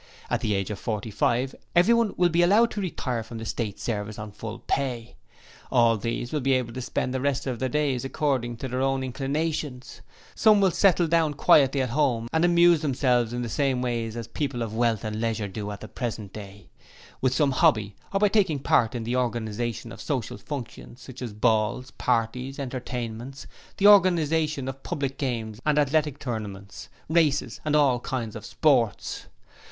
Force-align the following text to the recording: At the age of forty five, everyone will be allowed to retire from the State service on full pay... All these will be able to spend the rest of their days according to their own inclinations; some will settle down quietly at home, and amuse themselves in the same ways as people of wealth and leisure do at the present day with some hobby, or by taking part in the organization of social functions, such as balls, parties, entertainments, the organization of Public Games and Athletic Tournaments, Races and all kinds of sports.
At 0.31 0.41
the 0.41 0.55
age 0.55 0.71
of 0.71 0.79
forty 0.79 1.11
five, 1.11 1.53
everyone 1.75 2.15
will 2.17 2.29
be 2.29 2.41
allowed 2.41 2.71
to 2.71 2.81
retire 2.81 3.21
from 3.21 3.37
the 3.37 3.45
State 3.45 3.79
service 3.79 4.17
on 4.17 4.31
full 4.31 4.57
pay... 4.65 5.15
All 5.71 5.95
these 5.95 6.33
will 6.33 6.39
be 6.39 6.53
able 6.53 6.73
to 6.73 6.81
spend 6.81 7.13
the 7.13 7.21
rest 7.21 7.45
of 7.45 7.59
their 7.59 7.69
days 7.69 8.03
according 8.03 8.57
to 8.57 8.67
their 8.67 8.81
own 8.81 9.03
inclinations; 9.03 10.01
some 10.33 10.59
will 10.59 10.71
settle 10.71 11.05
down 11.05 11.35
quietly 11.35 11.83
at 11.83 11.91
home, 11.91 12.29
and 12.33 12.43
amuse 12.43 12.81
themselves 12.81 13.31
in 13.31 13.43
the 13.43 13.47
same 13.47 13.83
ways 13.83 14.17
as 14.17 14.27
people 14.27 14.63
of 14.63 14.73
wealth 14.73 15.03
and 15.03 15.21
leisure 15.21 15.47
do 15.47 15.69
at 15.69 15.81
the 15.81 15.87
present 15.87 16.33
day 16.33 16.67
with 17.21 17.35
some 17.35 17.51
hobby, 17.51 17.95
or 18.11 18.19
by 18.19 18.27
taking 18.27 18.57
part 18.57 18.95
in 18.95 19.03
the 19.03 19.15
organization 19.15 19.91
of 19.91 20.01
social 20.01 20.39
functions, 20.39 20.99
such 20.99 21.21
as 21.21 21.31
balls, 21.31 21.91
parties, 21.91 22.57
entertainments, 22.57 23.45
the 23.77 23.85
organization 23.85 24.67
of 24.67 24.81
Public 24.81 25.19
Games 25.19 25.59
and 25.63 25.77
Athletic 25.77 26.17
Tournaments, 26.17 26.89
Races 27.07 27.61
and 27.63 27.75
all 27.75 27.99
kinds 27.99 28.35
of 28.35 28.43
sports. 28.47 29.27